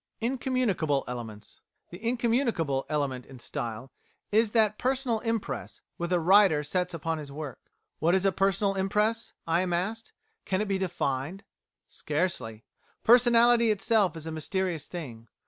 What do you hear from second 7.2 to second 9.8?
work. What is a personal impress? I am